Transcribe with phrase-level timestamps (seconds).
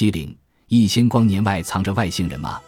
[0.00, 0.34] 七零
[0.68, 2.58] 一千光年外藏着外星人吗？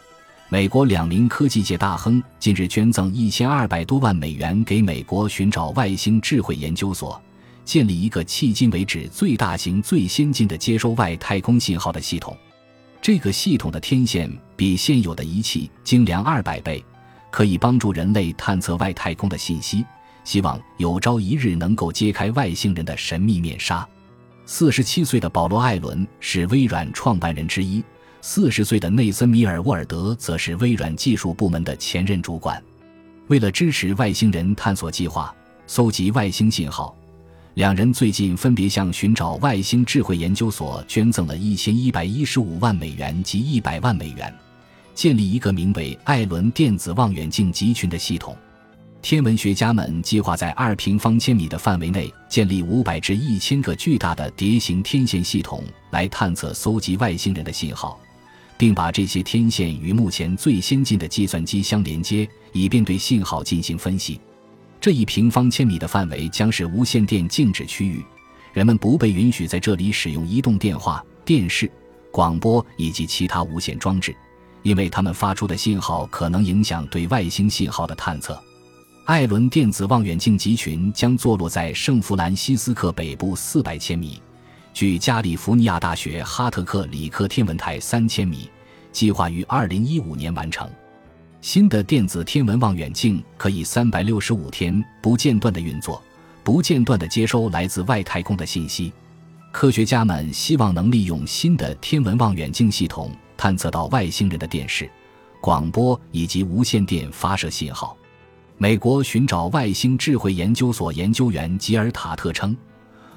[0.50, 7.18] 美国两名科技界大亨近日捐赠一千二百多万美元给美国寻找外星智慧研究所，
[7.64, 12.36] 建立一个迄今为止最大型、最先进的接收外太空信号的系统。
[13.00, 16.84] 这个系统的天线比现有的仪器精良二百倍，
[17.30, 19.82] 可以帮助人类探测外太空的信息。
[20.22, 23.88] 希望有朝一日能够揭开外星人的神秘面纱。
[24.44, 27.82] 四十七岁的保罗·艾伦是微软创办人之一。
[28.20, 32.62] 四十岁的内森·米尔沃尔德则是微软技术部门的前任主管。
[33.28, 35.34] 为了支持外星人探索计划、
[35.66, 36.94] 搜集外星信号，
[37.54, 44.32] 两人最近分别向寻找外星智慧研究所捐赠了一千一百一十五万美元及一百万美元，
[44.94, 48.36] 建立一个名为“艾伦电子望远镜集群”的系统。
[49.02, 57.98] 天文学家们计划在二平方千米的范围内建立五百至一千个巨大的蝶形天线系统，来探测、搜集外星人的信号。
[58.56, 64.20] 并把这些天线与目前最先进的计算机相连接，以便对信号进行分析。
[64.80, 68.04] 这一平方千米的范围将是无线电静止区域，
[68.52, 71.68] 人们不被允许在这里使用移动电话、电视、
[72.12, 74.14] 广播以及其他无线装置，
[74.62, 78.40] 因为它们发出的信号可能影响对外星信号的探测。
[79.04, 84.22] 艾伦电子望远镜集群将坐落在圣弗兰西斯克北部四百千米。
[84.72, 88.48] 距加利福尼亚大学哈特克里克天文台三千米，
[88.92, 90.70] 计划于二零一五年完成。
[91.40, 96.00] 新的电子天文望远镜可以三百六十五天不间断的运作，
[96.44, 98.92] 不间断的接收来自外太空的信息。
[99.50, 104.88] 科学家们希望能利用新的天文望远镜系统探测到外星人的电视、
[105.40, 107.96] 广播以及无线电发射信号。
[108.62, 112.56] 美国寻找外星智慧研究所研究员吉尔塔特称。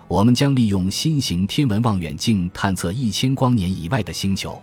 [0.07, 4.59] 我们将利用新型天文望远镜探测一千光年以外的星球。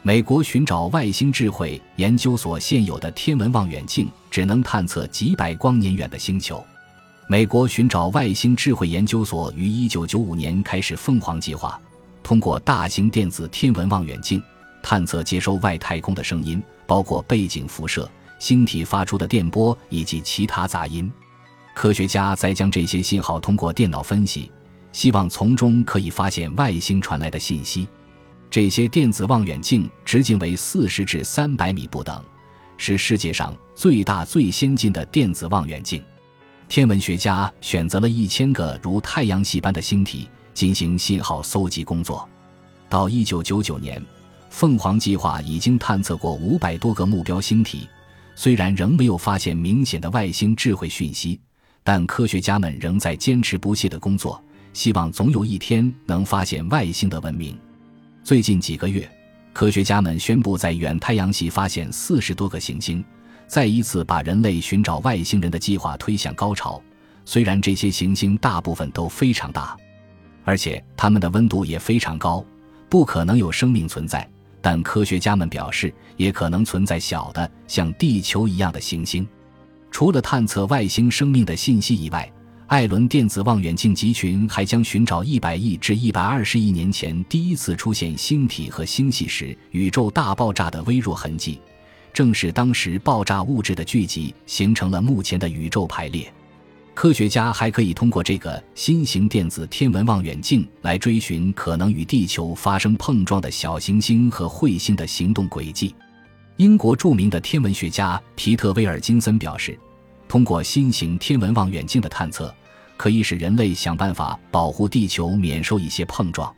[0.00, 6.64] 美国寻找外星智慧研究所现有的天文望远镜只能探测几百光年远的星球。
[7.28, 11.78] 美国寻找外星智慧研究所于一九九五年开始凤凰计划，
[12.22, 14.42] 通过大型电子天文望远镜
[14.82, 18.10] 探测接收外太空的声音，包括背景辐射、
[18.44, 21.10] 星体发出的电波以及其他杂音。
[21.74, 24.52] 科学家在将这些信号通过电脑分析。
[24.92, 27.88] 希望从中可以发现外星传来的信息。
[28.50, 32.22] 这些电子望远镜直径为四十至三百米不等，
[32.76, 36.04] 是世界上最大最先进的电子望远镜。
[36.68, 42.28] 天文学家选择了一千个如太阳系般的星体进行信号搜集工作。
[42.90, 44.00] 到一九九九年，
[44.50, 47.88] 凤凰计划已经探测过五百多个目标星体。
[48.34, 51.40] 虽然仍没有发现明显的外星智慧讯息，
[51.82, 54.42] 但科学家们仍在坚持不懈地工作。
[54.72, 57.56] 希望总有一天能发现外星的文明。
[58.24, 59.08] 最近几个月，
[59.52, 63.04] 科学家们宣布在远太阳系发现四十多个行星，
[63.46, 66.82] 再一次把人类寻找外星人的计划推向高潮。
[67.24, 69.76] 虽然这些行星大部分都非常大，
[70.42, 72.44] 而且它们的温度也非常高，
[72.88, 74.28] 不可能有生命存在。
[74.64, 79.28] 但科学家们表示，也可能存在小的像地球一样的行星。
[79.90, 82.32] 除了探测外星生命的信息以外，
[82.68, 91.60] 艾伦电子望远镜集群还将寻找一百亿至一百二十亿年前第一次出现星体和星系时宇宙大爆炸的微弱痕迹，
[92.10, 96.32] 正是当时爆炸物质的聚集形成了目前的宇宙排列。
[96.94, 105.94] 科学家还可以通过这个新型电子天文望远镜来追寻可能与地球发生碰撞的小行星和彗星的行动轨迹。
[106.56, 109.78] 英国著名的天文学家皮特·威尔金森表示。
[110.26, 112.52] 通过新型天文望远镜的探测，
[112.96, 116.52] 可以使人类想办法保护地球免受一些碰撞。